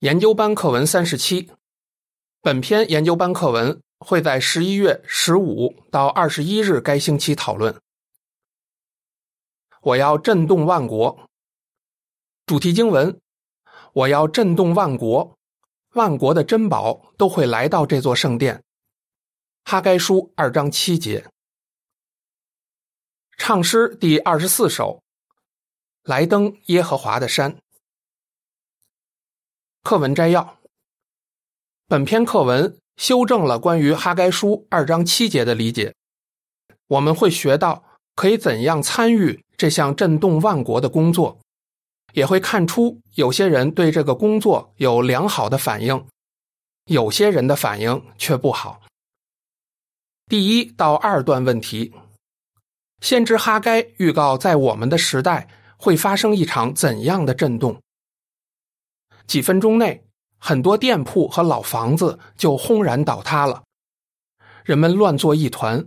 [0.00, 1.50] 研究班课文三十七，
[2.42, 7.80] 本篇研究班课文会在十一月十五到二十一日该星期讨论。
[9.80, 11.26] 我要震动万国。
[12.44, 13.18] 主题经文：
[13.94, 15.34] 我要震动万国，
[15.94, 18.62] 万国的珍宝都会来到这座圣殿。
[19.64, 21.26] 哈该书二章七节。
[23.38, 25.02] 唱诗第二十四首：
[26.02, 27.56] 来登耶和华的山。
[29.86, 30.58] 课文摘要：
[31.86, 35.94] 本篇课文修正了关于哈该书二章七节的理解。
[36.88, 37.84] 我们会学到
[38.16, 41.38] 可以怎样参与这项震动万国的工作，
[42.14, 46.04] 也会看出有些人对这个工作有良好的反应，
[46.86, 48.82] 有些人的反应却不好。
[50.26, 51.94] 第一到二段问题，
[53.00, 55.46] 先知哈该预告在我们的时代
[55.76, 57.80] 会发生一场怎样的震动。
[59.26, 60.04] 几分钟内，
[60.38, 63.64] 很多店铺和老房子就轰然倒塌了，
[64.64, 65.86] 人们乱作一团。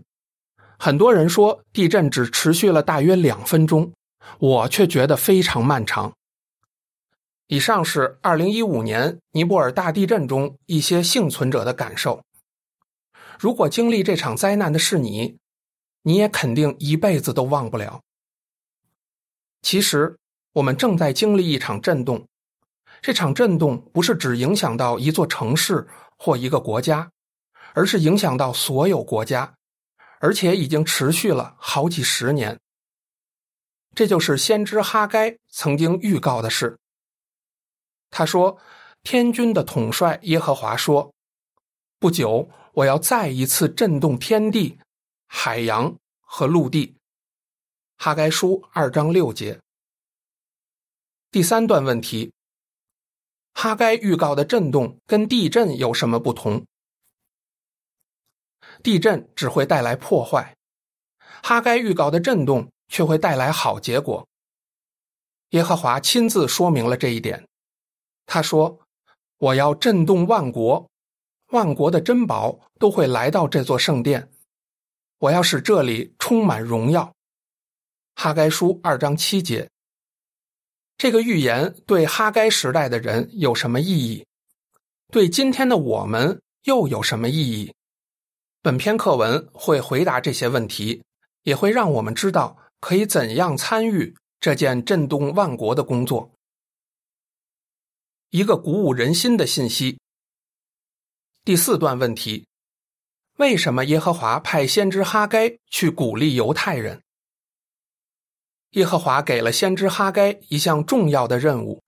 [0.77, 3.93] 很多人说地震只持续了大约两分钟，
[4.39, 6.13] 我却觉得非常漫长。
[7.47, 12.21] 以上是二零一五年尼泊尔大地震中一些幸存者的感受。
[13.39, 15.37] 如果经历这场灾难的是你，
[16.03, 18.01] 你也肯定一辈子都忘不了。
[19.61, 20.17] 其实，
[20.53, 22.27] 我们正在经历一场震动。
[23.01, 27.09] 这场震动不是只影响到一座城市或一个国家，
[27.73, 29.53] 而是影响到所有国家，
[30.19, 32.59] 而且已经持续了好几十年。
[33.95, 36.77] 这就是先知哈该曾经预告的事。
[38.09, 38.59] 他说
[39.03, 41.13] ：“天军的统帅耶和华说，
[41.99, 44.77] 不久我要再一次震动天地、
[45.27, 46.95] 海洋和陆地。”
[47.97, 49.59] 哈该书二章六节。
[51.31, 52.31] 第三段问题。
[53.53, 56.65] 哈该预告的震动跟地震有什么不同？
[58.81, 60.55] 地震只会带来破坏，
[61.43, 64.25] 哈该预告的震动却会带来好结果。
[65.49, 67.45] 耶和华亲自说明了这一点。
[68.25, 68.79] 他说
[69.39, 70.87] ：“我要震动万国，
[71.47, 74.31] 万国的珍宝都会来到这座圣殿，
[75.17, 77.11] 我要使这里充满荣耀。”
[78.15, 79.69] 哈该书二章七节。
[80.99, 84.25] 这个预言对哈该时代的人有什么意义？
[85.07, 87.73] 对今天的我们又有什么意义？
[88.61, 91.01] 本篇课文会回答这些问题，
[91.43, 96.33] 也会让我们知道可以怎样参与这件震动万国的工作。
[98.31, 100.01] 一个鼓舞人心的信息。
[101.45, 102.45] 第四段问题：
[103.37, 107.01] 为什么耶和华派先知哈该去鼓励犹太人？
[108.71, 111.81] 耶和华给了先知哈该一项重要的任务，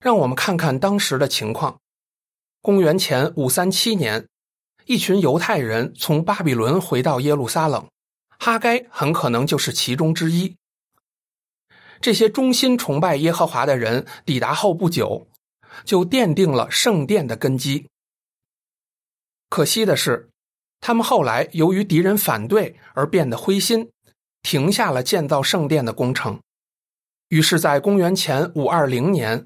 [0.00, 1.78] 让我们看看当时的情况。
[2.62, 4.26] 公元前五三七年，
[4.86, 7.86] 一群犹太人从巴比伦回到耶路撒冷，
[8.38, 10.56] 哈该很可能就是其中之一。
[12.00, 15.28] 这些忠心崇拜耶和华的人抵达后不久，
[15.84, 17.86] 就奠定了圣殿的根基。
[19.50, 20.30] 可惜的是，
[20.80, 23.90] 他们后来由于敌人反对而变得灰心。
[24.46, 26.40] 停下了建造圣殿的工程，
[27.30, 29.44] 于是，在公元前五二零年，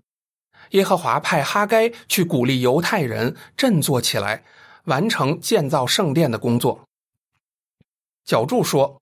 [0.72, 4.44] 耶和华派哈该去鼓励犹太人振作起来，
[4.84, 6.84] 完成建造圣殿的工作。
[8.26, 9.00] 角柱说，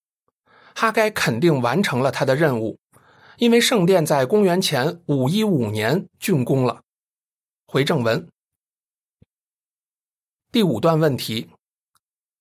[0.76, 2.78] 哈该肯定完成了他的任务，
[3.38, 6.82] 因为圣殿在公元前五一五年竣工了。
[7.66, 8.28] 回正文，
[10.52, 11.50] 第五段问题。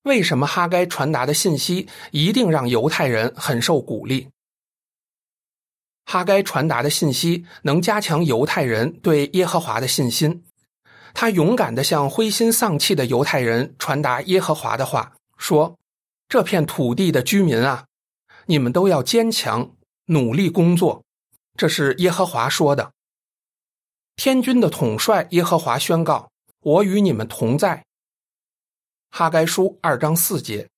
[0.08, 4.30] 为什么哈该传达的信息一定让犹太人很受鼓励？
[6.06, 10.46] 哈该传达的信息能加强犹太人对耶和华的信心。
[11.14, 15.76] 他勇敢的向灰心丧气的犹太人传达耶和华的话，说
[16.30, 17.86] ：“这片土地的居民啊，
[18.46, 19.72] 你们都要坚强，
[20.06, 21.04] 努力工作。”
[21.58, 22.94] 这是耶和华说的。
[24.16, 26.30] 天军的统帅耶和华宣告
[26.62, 27.84] ：“我与你们同在。”
[29.10, 30.70] 哈该书二章四节，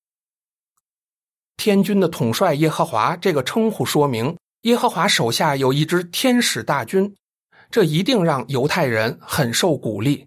[1.56, 7.14] 天军的统帅耶和华这个称呼说明耶和华手下有一支天使大军，
[7.70, 10.26] 这一定让犹太人很受鼓励。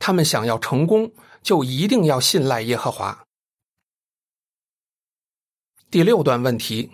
[0.00, 1.12] 他们想要成功，
[1.42, 3.24] 就一定要信赖耶和华。
[5.90, 6.90] 第六段问题：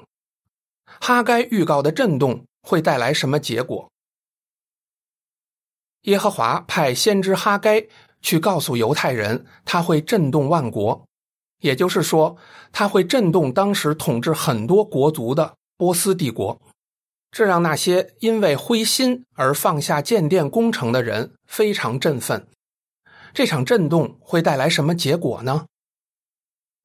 [0.85, 3.91] 哈该预告的震动会带来什么结果？
[6.03, 7.87] 耶和华派先知哈该。
[8.21, 11.07] 去告诉犹太人，他会震动万国，
[11.61, 12.37] 也就是说，
[12.73, 16.61] 他会震动当时统治很多国族的波斯帝国。
[17.31, 22.49] 这让那些因为灰心而放下建殿工程的人非常振奋。
[23.33, 25.67] 这场震动会带来什么结果呢？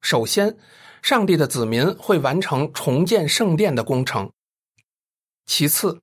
[0.00, 0.56] 首先，
[1.02, 4.30] 上帝的子民会完成重建圣殿的工程。
[5.46, 6.00] 其次，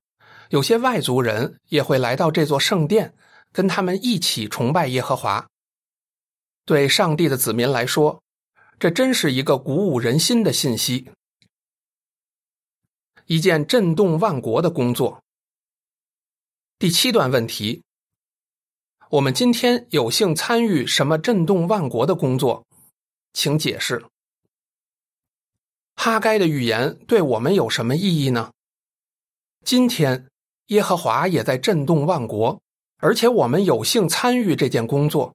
[0.50, 3.14] 有些外族人也会来到这座圣殿，
[3.54, 5.46] 跟他们一起崇拜耶和华。
[6.64, 8.20] 对上帝的子民来说，
[8.80, 11.08] 这真是一个鼓舞人心的信息，
[13.26, 15.22] 一件震动万国的工作。
[16.80, 17.84] 第七段问题：
[19.10, 22.66] 我们今天有幸参与什么震动万国的工作？
[23.32, 24.04] 请解释。
[25.94, 28.50] 哈该的预言对我们有什么意义呢？
[29.64, 30.28] 今天，
[30.66, 32.60] 耶和华也在震动万国，
[33.04, 35.34] 而且我们有幸参与这件工作。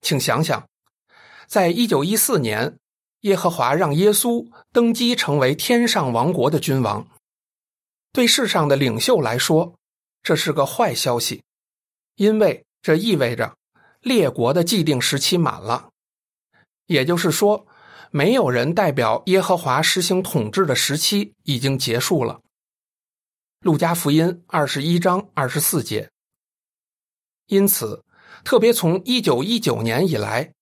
[0.00, 0.68] 请想想，
[1.46, 2.76] 在一九一四年，
[3.20, 7.06] 耶和华让耶稣登基成为天上王国的君王。
[8.12, 9.76] 对世上的领袖来说，
[10.24, 11.44] 这是个坏消息，
[12.16, 13.56] 因为这意味着
[14.00, 15.90] 列国的既定时期满了，
[16.86, 17.64] 也就是说，
[18.10, 22.40] 没有人代表耶和华实行统治的时期已经结束了。
[23.60, 26.10] 路加福音二十一章二十四节。
[27.46, 28.04] 因此，
[28.44, 30.52] 特别从一九一九年以来，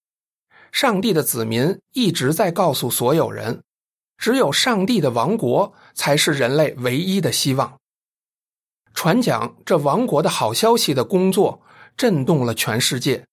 [0.73, 3.63] 上帝的子民一直在告诉所有人，
[4.17, 7.79] 只有上帝的王国才是人类唯一的希望。
[8.95, 11.61] 传讲这王国的好消息的工作
[11.97, 13.27] 震动了全世界。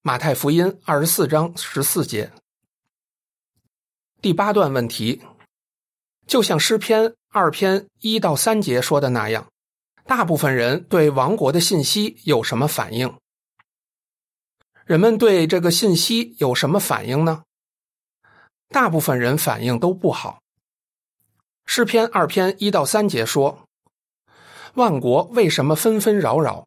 [0.00, 2.32] 马太福音二十四章十四节。
[4.22, 5.22] 第八段问题，
[6.28, 7.14] 就像诗篇。
[7.30, 9.48] 二篇一到三节说的那样，
[10.06, 13.14] 大部分人对王国的信息有什么反应？
[14.86, 17.42] 人们对这个信息有什么反应呢？
[18.70, 20.40] 大部分人反应都不好。
[21.66, 23.64] 诗篇二篇一到三节说
[24.72, 26.66] ：“万国为什么纷纷扰扰？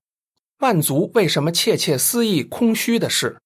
[0.60, 3.42] 万族为什么窃窃私议空虚的事？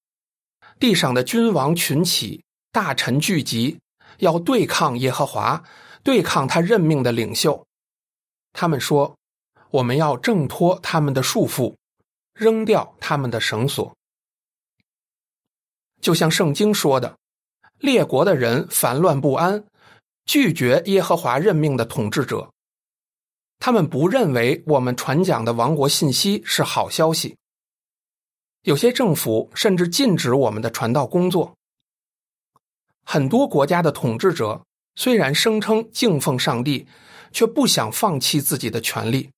[0.78, 3.78] 地上的君王群起，大臣聚集，
[4.18, 5.64] 要对抗耶和华。”
[6.06, 7.66] 对抗他任命的领袖，
[8.52, 9.16] 他们说
[9.70, 11.74] ：“我们要挣脱他们的束缚，
[12.32, 13.92] 扔掉他们的绳索。”
[16.00, 17.18] 就像圣经说的，
[17.80, 19.64] 列国的人烦乱不安，
[20.24, 22.52] 拒绝耶和华任命的统治者。
[23.58, 27.36] 他们不认为我们传讲的王国信息是好消息。
[28.62, 31.56] 有些政府甚至禁止我们的传道工作。
[33.02, 34.62] 很多国家的统治者。
[34.96, 36.86] 虽然声称敬奉上帝，
[37.30, 39.30] 却不想放弃自己的权利。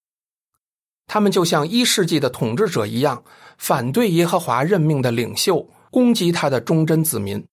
[1.07, 3.25] 他们就像一世纪的统治者一样，
[3.57, 7.45] 反对耶和华任命的领袖，攻击他的忠贞子民。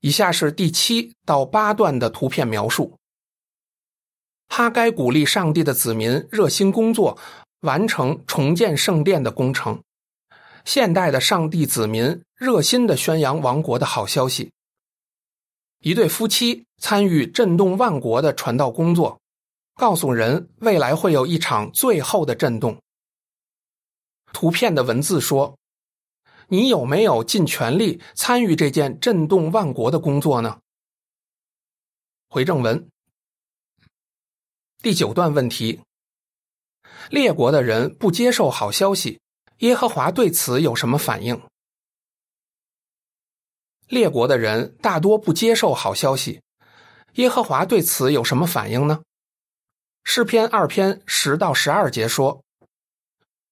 [0.00, 2.98] 以下是第七到八段的图片描述：
[4.48, 7.18] 哈该鼓励上帝的子民热心工作，
[7.60, 9.82] 完成重建圣殿的工程。
[10.64, 14.53] 现代的上帝子民热心的宣扬王国的好消息。
[15.84, 19.20] 一对夫妻参与震动万国的传道工作，
[19.74, 22.80] 告诉人未来会有一场最后的震动。
[24.32, 25.58] 图片的文字说
[26.48, 30.58] ：“你有没有尽全力参与这件震动万国的工作呢？”
[32.30, 32.88] 回正文
[34.80, 35.82] 第九段问题：
[37.10, 39.20] 列国的人不接受好消息，
[39.58, 41.38] 耶和华对此有什么反应？
[43.88, 46.40] 列国的人大多不接受好消息，
[47.14, 49.02] 耶和华对此有什么反应呢？
[50.04, 52.42] 诗篇二篇十到十二节说：“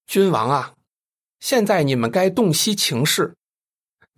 [0.06, 0.74] 君王啊，
[1.40, 3.34] 现在你们该洞悉情势；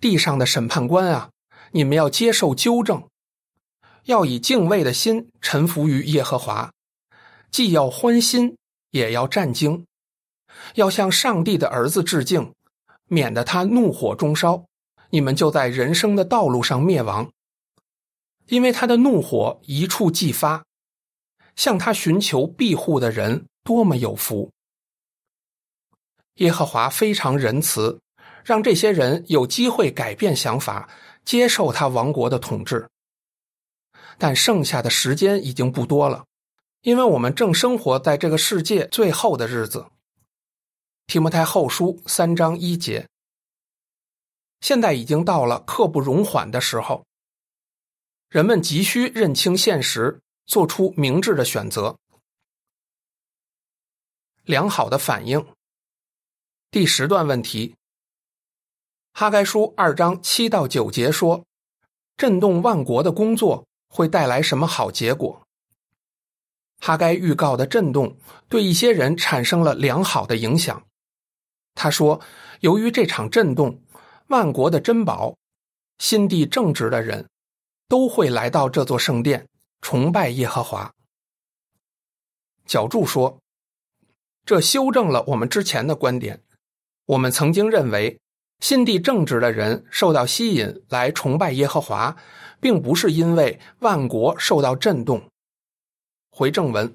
[0.01, 1.31] 地上的审判官啊，
[1.73, 3.09] 你们要接受纠正，
[4.05, 6.73] 要以敬畏的心臣服于耶和华，
[7.51, 8.57] 既要欢心，
[8.91, 9.87] 也要战惊，
[10.75, 12.53] 要向上帝的儿子致敬，
[13.07, 14.65] 免得他怒火中烧。”
[15.15, 17.31] 你们就在人生的道路上灭亡，
[18.47, 20.65] 因为他的怒火一触即发。
[21.55, 24.51] 向他寻求庇护的人多么有福！
[26.39, 28.01] 耶和华非常仁慈，
[28.45, 30.91] 让这些人有机会改变想法，
[31.25, 32.89] 接受他王国的统治。
[34.19, 36.25] 但剩下的时间已经不多了，
[36.83, 39.87] 因为我们正生活在这个世界最后的日子。
[41.07, 43.07] 提摩太后书三章一节。
[44.65, 47.05] 现在已经到了刻不容缓的时候，
[48.31, 51.99] 人们急需认清现实，做出明智的选择。
[54.45, 55.47] 良好的反应。
[56.71, 57.75] 第十段问题：
[59.13, 61.45] 哈该书二章七到九节说，
[62.17, 65.43] 震动万国的工作会带来什么好结果？
[66.79, 68.17] 哈该预告的震动
[68.49, 70.87] 对一些人产生了良好的影响。
[71.75, 72.23] 他说
[72.61, 73.83] ：“由于这场震动，
[74.35, 75.37] 万国的珍宝、
[75.99, 77.29] 心地正直的人
[77.87, 79.47] 都会来到这座圣殿，
[79.81, 80.93] 崇拜耶和华。”
[82.67, 83.39] 角柱说
[84.45, 86.43] ：“这修正了我们之前的观点。
[87.07, 88.19] 我们曾经认为，
[88.59, 92.17] 心地正直的人受到吸引来崇拜耶和华，
[92.61, 95.31] 并不是因为万国受到震动。”
[96.37, 96.93] 回正文，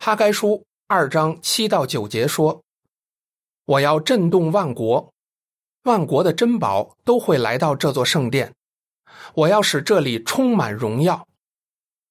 [0.00, 2.64] 哈该书二章七到九节说
[3.66, 5.12] ：“我要震动万国，
[5.82, 8.54] 万国的珍宝都会来到这座圣殿，
[9.34, 11.26] 我要使这里充满荣耀。”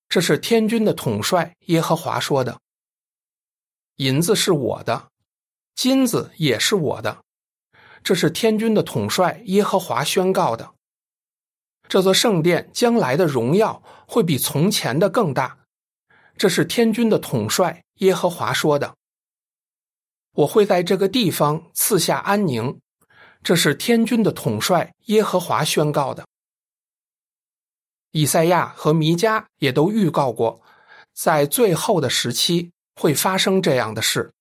[0.09, 2.59] 这是天军的统帅耶和华说的
[3.97, 5.09] ：“银子是我的，
[5.75, 7.23] 金子也是我的。”
[8.01, 10.73] 这是天军的统帅耶和华宣告的。
[11.87, 15.59] 这座圣殿将来的荣耀会比从前的更大。
[16.37, 18.95] 这是天军的统帅耶和华说的
[20.33, 22.79] ：“我会在这个地方赐下安宁。”
[23.43, 26.25] 这是天军的统帅耶和华宣告的。
[28.11, 30.61] 以赛亚和弥迦也都预告过，
[31.13, 34.31] 在最后的时期会发生这样的事。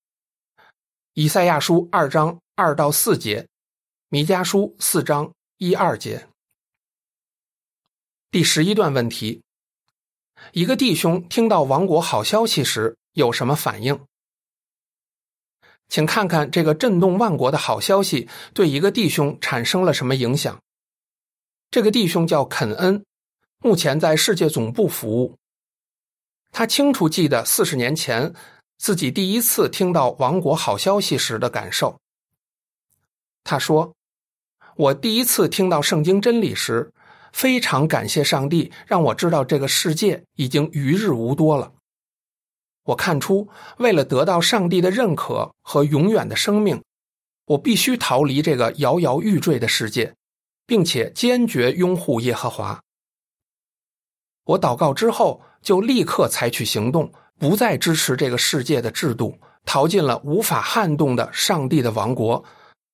[1.15, 3.47] 以赛亚书二章二到四节，
[4.09, 6.29] 弥迦书四章一二节。
[8.31, 9.43] 第十一段问题：
[10.53, 13.99] 一个弟兄听到亡国好消息时有什么反应？
[15.89, 20.59] 请看看这个震动万国的好消息对一个弟兄产生了什么影响。
[21.71, 23.05] 这个弟兄叫肯恩。
[23.61, 25.35] 目前在世界总部服务。
[26.53, 28.33] 他清楚记得四十年前
[28.79, 31.99] 自己第一次听到王国好消息时的感受。
[33.43, 33.95] 他说
[34.77, 36.93] ：“我第一次听到圣经真理时，
[37.33, 41.73] 非常感谢上帝，让我知道这个世界已经余日无多了。
[42.89, 46.83] 我看出，为了得到上帝的认可和永远的生命，
[47.45, 50.15] 我必须逃离这个摇摇欲坠的世界，
[50.67, 52.83] 并且坚决拥护耶和华。”
[54.45, 62.43] 我祷告之后，就立刻采取行动，不再支持这个世界的制度，逃进了无法撼动的上帝的王国，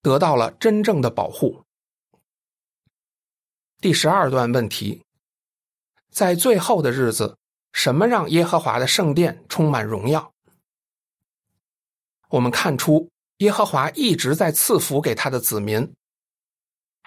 [0.02, 1.62] 得到了真正的保护。
[3.80, 5.04] 第十二段问题：
[6.10, 7.36] 在最后的日子，
[7.74, 10.32] 什么让耶和华的圣殿充满荣耀？
[12.30, 15.92] 我们看出，耶和华一直在赐福给他的子民。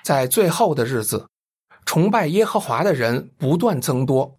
[0.04, 1.30] 在最后的日子，
[1.86, 4.38] 崇拜耶和华的人不断增多。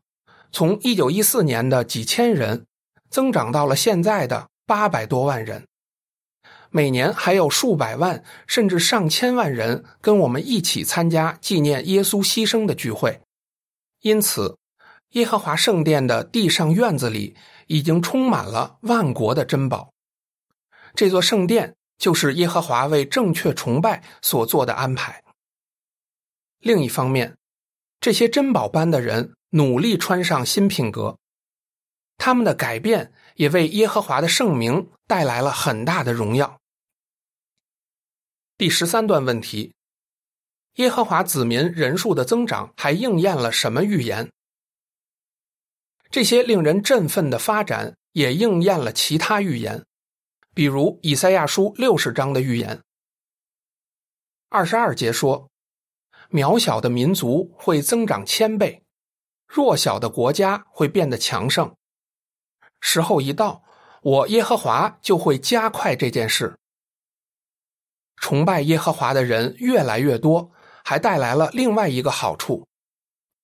[0.52, 2.66] 从一九一四年的几千人，
[3.10, 5.66] 增长到了现在的八百多万人，
[6.70, 13.20] 每年还有数百万甚至上千万人跟我们一起参加纪念耶稣牺牲的聚会。
[14.02, 14.56] 因此，
[15.10, 17.36] 耶和华圣殿的地上院子里
[17.66, 19.92] 已经充满了万国的珍宝。
[20.94, 25.22] 这座圣殿就是耶和华为正确崇拜所做的安排。
[26.58, 27.36] 另一方面，
[28.00, 29.34] 这些珍宝般的人。
[29.50, 31.16] 努力穿上新品格，
[32.18, 36.60] 他们的改变也为耶和华的圣名带来了很大的荣耀。
[38.58, 39.72] 第十三段问题：
[40.74, 44.30] 耶和华子民人数的增长还应验了什么预言？
[46.10, 49.84] 这些令人振奋的发展也应验了其他预言，
[50.54, 52.80] 比如以赛亚书六十章的预言。
[54.48, 55.50] 二十二节说
[56.30, 58.82] ：“渺小的民族会增长千倍。”
[59.48, 61.74] 弱小的国家会变得强盛，
[62.82, 63.62] 时候一到，
[64.02, 66.58] 我耶和华就会加快这件事。
[68.16, 70.52] 崇拜耶和华的人越来越多，
[70.84, 72.67] 还带来了另外一个好处：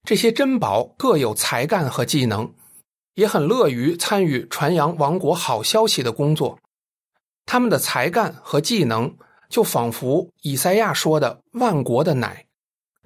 [0.05, 2.55] 这些珍宝各有才干和技能，
[3.15, 6.59] 也很乐于参与传扬王国好消息的工作。
[7.47, 9.17] 他们的才干和技能，
[9.49, 12.45] 就仿佛以赛亚说的“万国的奶”，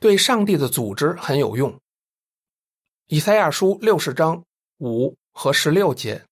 [0.00, 1.78] 对上帝的组织很有用。
[3.06, 4.42] 以赛亚书六十章
[4.78, 6.24] 五和十六节，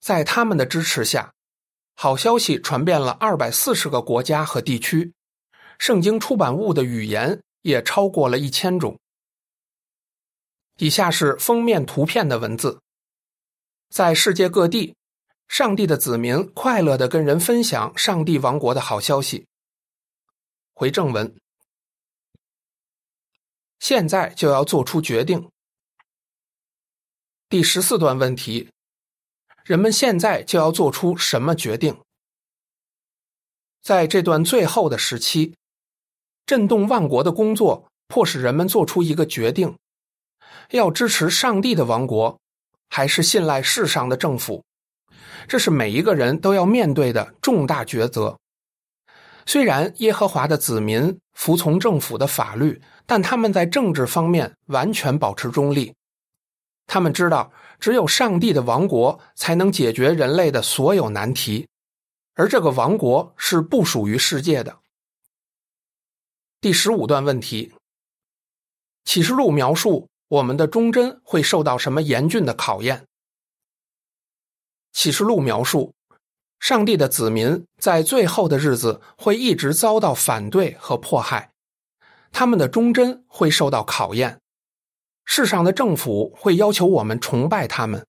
[0.00, 1.34] 在他们的支持下，
[1.94, 5.12] 好消息传遍了二百四十个国家和地区，
[5.78, 8.98] 圣经出版物的语言也超过了一千种。
[10.78, 12.80] 以下是封面图片的文字，
[13.90, 14.96] 在世界各地，
[15.46, 19.46] 上帝的子民快乐的跟人分享上帝王国的好消息。
[20.74, 21.36] 回正文。
[23.78, 25.48] 现在就要做出决定。
[27.48, 28.70] 第十四段问题：
[29.62, 32.00] 人们现在就要做出什么决定？
[33.80, 35.54] 在这段最后的时期，
[36.46, 39.76] 震动万国的工作迫使人们做出一个决定：
[40.70, 42.38] 要支持上帝的王国，
[42.88, 44.64] 还是信赖世上的政府？
[45.46, 48.38] 这是每一个人都要面对的重大抉择。
[49.46, 55.94] 虽然耶和华的子民服从政府的法律，但他们在政治方面完全保持中立。
[56.86, 61.68] 他们知道，只有上帝的王国才能解决人类的所有难题，
[62.34, 64.78] 而这个王国是不属于世界的。
[66.60, 67.74] 第十五段问题：
[69.04, 73.06] 启示录描述我们的忠贞会受到什么严峻的考验？
[74.92, 75.94] 启示录描述。
[76.58, 81.52] 上帝的子民在最后的日子会一直遭到反对和迫害，
[82.32, 84.40] 他们的忠贞会受到考验。
[85.24, 88.04] 世上的政府会要求我们崇拜他们，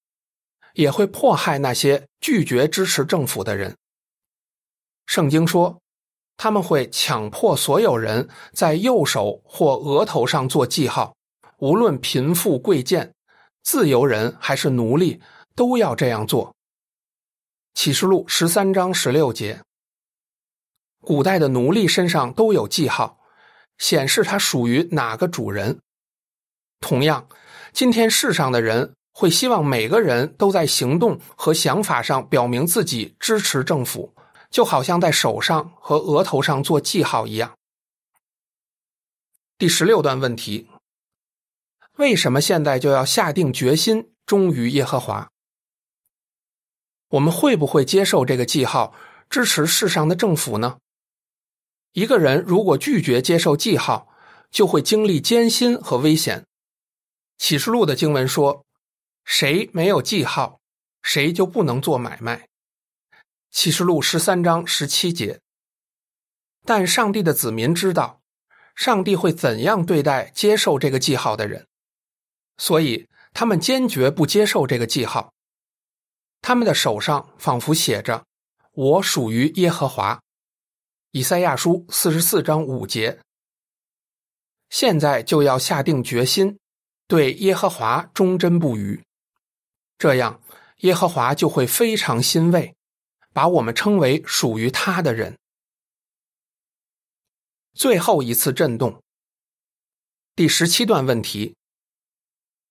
[0.74, 3.76] 也会迫害那些拒绝支持政府的人。
[5.06, 5.80] 圣经说，
[6.38, 11.15] 他们会强迫所有人在右手或额头上做记号，
[11.58, 13.14] 无论贫富贵贱、
[13.64, 15.22] 自由人还是奴隶，
[15.56, 16.54] 都要这样做。
[17.74, 19.62] 启示录十三章十六节，
[21.02, 23.20] 古代的奴隶身上都有记号，
[23.78, 25.80] 显示他属于哪个主人。
[26.80, 27.28] 同样，
[27.74, 34.14] 今天世上的人会希望每个人都在行动和想法上表明自己支持政府，
[34.50, 37.54] 就好像在手上和额头上做记号一样。
[39.58, 40.70] 第十六段问题：
[41.98, 45.30] 为什么现在就要下定决心忠于耶和华？
[47.10, 48.94] 我们会不会接受这个记号，
[49.30, 50.80] 支持世上的政府呢？
[51.94, 54.10] 一个人如果拒绝接受记号，
[54.52, 56.46] 就会经历艰辛和危险。
[57.38, 58.66] 启示录的经文说
[59.24, 60.60] ：“谁没有记号，
[61.02, 62.48] 谁就不能做买卖。”
[63.52, 65.40] 启示录十三章十七节。
[66.66, 68.20] 但上帝的子民知道，
[68.76, 71.66] 上帝会怎样对待接受这个记号的人，
[72.58, 75.34] 所以他们坚决不接受这个记号。
[76.42, 78.26] 他们的手上仿佛写着
[78.74, 80.22] “我属于耶和华”，
[81.12, 83.20] 以赛亚书四十四章五节。
[84.70, 86.58] 现在就要下定决心，
[87.08, 89.04] 对耶和华忠贞不渝，
[89.98, 90.42] 这样
[90.78, 92.76] 耶和华就会非常欣慰，
[93.32, 95.38] 把我们称为属于他的人。
[97.74, 99.02] 最后一次震动，
[100.36, 101.56] 第十七段问题：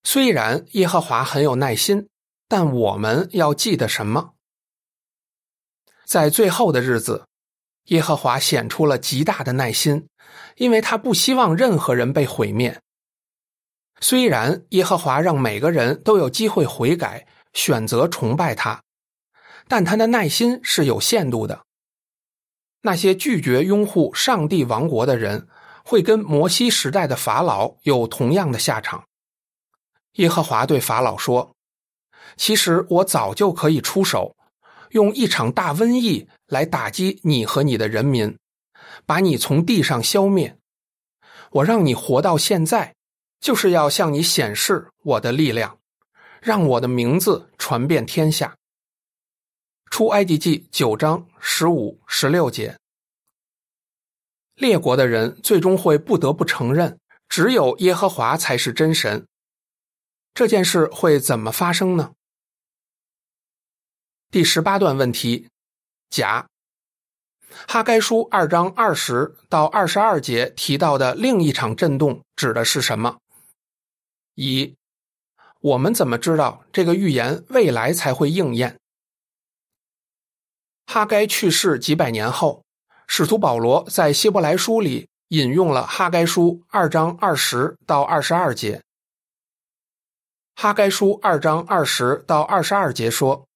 [0.05, 2.09] 虽然耶和华很有耐心。
[2.47, 4.35] 但我们要记得什么？
[6.05, 7.27] 在最后的日子，
[7.87, 10.07] 耶和华显出了极大的耐心，
[10.57, 12.79] 因为他不希望任何人被毁灭。
[13.99, 18.83] 虽然耶和华让每个人都有机会悔改，选择崇拜他，
[19.67, 21.65] 但他的耐心是有限度的。
[22.83, 25.49] 那些拒绝拥护上帝王国的人，
[25.83, 29.05] 会跟摩西时代的法老有同样的下场。
[30.15, 31.53] 耶和华对法老说。
[32.37, 34.35] 其实我早就可以出手，
[34.91, 38.37] 用一场大瘟疫来打击你和你的人民，
[39.07, 40.57] 把你从地上消灭。
[41.51, 42.95] 我让你活到现在，
[43.41, 45.79] 就是要向你显示我的力量，
[46.41, 48.57] 让我的名字传遍天下。
[49.91, 52.77] 出埃及记九章十五、十六节，
[54.57, 56.99] 列国的人最终会不得不承认，
[57.29, 59.25] 只有耶和华才是真神。
[60.35, 62.13] 这件事会怎么发生呢？
[64.33, 65.49] 第十八段问题：
[66.11, 66.49] 甲，
[67.69, 73.17] 哈该书二章二十到二十二节提到的另一场震动指的是什么？
[74.35, 74.75] 乙，
[75.61, 78.77] 我们怎么知道这个预言未来才会应验？
[80.87, 82.65] 哈该去世几百年后，
[83.07, 88.83] 使徒保罗在希伯来书里引用了哈该书二章二十到二十二节。
[90.57, 93.47] 哈该书二章二十到二十二节说。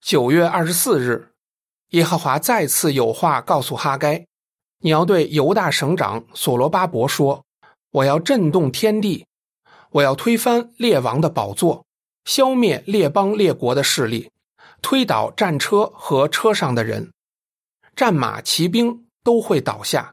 [0.00, 1.32] 九月二十四日，
[1.90, 4.26] 耶和华再次有话告诉哈该
[4.80, 7.44] ：“你要对犹大省长所罗巴伯说，
[7.90, 9.26] 我要震动天地，
[9.90, 11.84] 我要推翻列王的宝座，
[12.24, 14.30] 消灭列邦列国的势力，
[14.82, 17.10] 推倒战车和车上的人，
[17.96, 20.12] 战马骑兵都会倒下，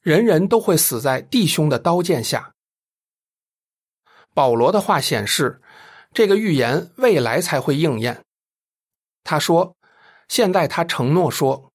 [0.00, 2.52] 人人都会死在弟兄的刀剑下。”
[4.34, 5.60] 保罗的话显示，
[6.12, 8.22] 这个预言未来才会应验。
[9.24, 9.76] 他说
[10.28, 11.70] ：“现在他承诺说，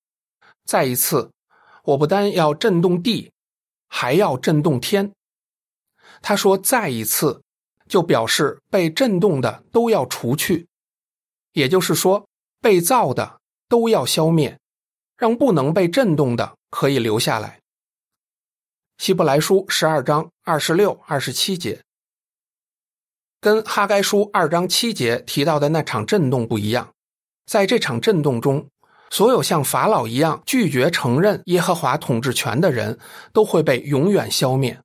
[0.66, 1.32] 再一次，
[1.84, 3.32] 我不单要震动地，
[3.88, 5.12] 还要震动天。”
[6.22, 7.44] 他说：“再一次，
[7.88, 10.68] 就表示被震动的都要除去，
[11.52, 12.28] 也就是说，
[12.62, 14.58] 被造的都要消灭，
[15.18, 17.60] 让不能被震动的可以留下来。”
[18.98, 21.84] 希伯来书十二章二十六、二十七节。
[23.44, 26.94] 跟哈该书二章七节提到的那场震动不一样，
[27.46, 28.70] 在这场震动中，
[29.10, 32.98] 所有像法老一样拒绝承认耶和华统治权的人
[33.34, 34.80] 都会被永远消灭。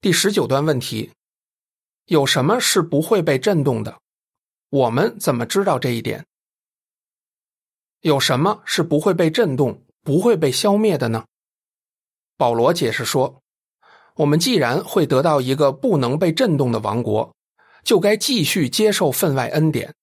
[0.00, 1.10] 第十九段问题：
[2.04, 3.98] 有什么是不会被震动的？
[4.70, 6.24] 我们怎么知道这一点？
[8.02, 11.24] 有什么是不会被震动、不会被消灭的呢？
[12.36, 13.42] 保罗解释说
[14.14, 17.34] ：“我们既然会得到一个不能被震动的王国，
[17.82, 19.94] 就该继续接受分外恩典，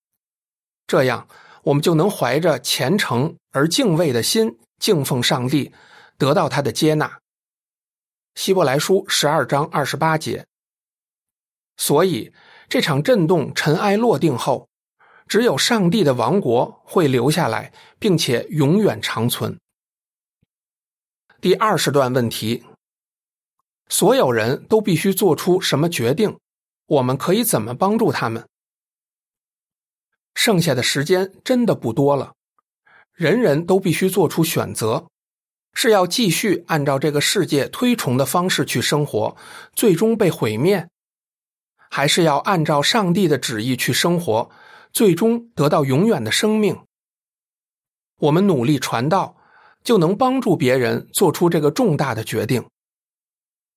[0.88, 1.28] 这样
[1.64, 5.72] 我们就能怀着虔诚而敬畏的心敬奉上帝，
[6.18, 7.20] 得到他的接纳。”
[8.36, 10.46] 希伯来书十二章二十八节。
[11.78, 12.32] 所以，
[12.70, 14.68] 这场震动尘埃落定后。
[15.28, 19.58] 只有上帝的王国会留下来，并且永远长存。
[21.40, 22.66] 第二十段问题：
[23.92, 26.38] 所有人都必须做出什么决定？
[26.86, 28.48] 我们可以怎么帮助他们？
[30.34, 32.32] 剩下的时间真的不多了，
[33.14, 35.08] 人人都必须做出选择：
[35.74, 39.36] 是要继续按照这个世界推崇的方式去生活，
[39.74, 40.88] 最终被毁灭，
[41.90, 44.50] 还是要按照上帝的旨意去生活？
[44.94, 46.80] 最终得到永远的生命。
[48.20, 49.36] 我们努力传道，
[49.84, 52.66] 就能帮助别人做出这个重大的决定。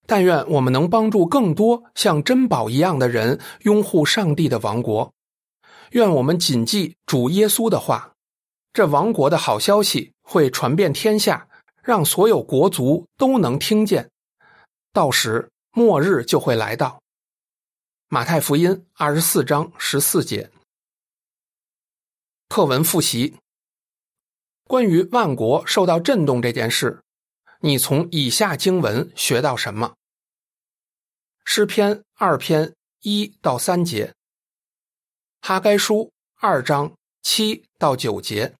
[0.06, 5.12] 但愿我们能帮助更多像珍宝一样的人拥护上帝的王国。
[5.90, 8.12] 愿我们谨记主耶稣的话：
[8.72, 11.48] 这王国的好消息会传遍天下，
[11.82, 14.10] 让所有国族都能听见。
[14.92, 17.00] 到时末日就会来到。
[18.08, 20.50] 马太福音二十四章十四节。
[22.48, 23.36] 课文复习：
[24.64, 27.02] 关于万国受到震动这件事，
[27.64, 29.96] 你从以下经文学到什么？
[31.46, 34.14] 诗篇二篇一到三节，
[35.40, 38.54] 哈该书二章七到九节，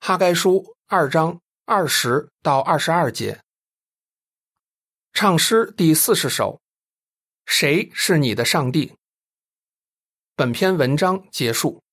[0.00, 3.38] 哈该书二章二十到二十二节，
[5.12, 6.58] 唱诗第四十首，
[7.44, 8.94] 谁是你的上帝？
[10.34, 11.83] 本篇文章结束。